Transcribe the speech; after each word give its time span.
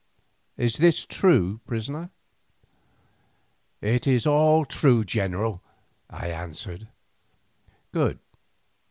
Is 0.57 0.77
this 0.79 1.05
true, 1.05 1.59
prisoner?" 1.67 2.09
"It 3.81 4.07
is 4.07 4.25
all 4.25 4.65
true, 4.65 5.03
general," 5.03 5.61
I 6.09 6.29
answered. 6.31 6.87
"Good. 7.91 8.17